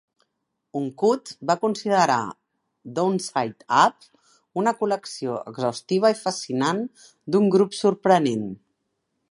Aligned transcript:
"Uncut" 0.77 1.33
va 1.49 1.55
considerar 1.65 2.15
"Downside 3.01 3.67
Up" 3.81 4.09
"una 4.63 4.75
col·lecció 4.81 5.37
exhaustiva 5.53 6.13
i 6.17 6.19
fascinant 6.25 6.85
d'un 7.37 7.53
grup 7.59 7.81
sorprenent". 7.85 8.47